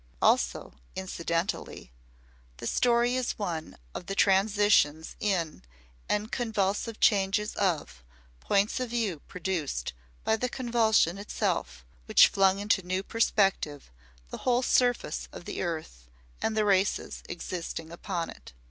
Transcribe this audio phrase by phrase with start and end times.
[0.19, 1.91] Also incidentally
[2.57, 5.61] the story is one of the transitions in,
[6.09, 8.03] and convulsive changes of,
[8.39, 9.93] points of view produced
[10.23, 13.91] by the convulsion itself which flung into new perspective
[14.31, 16.09] the whole surface of the earth
[16.41, 18.53] and the races existing upon it.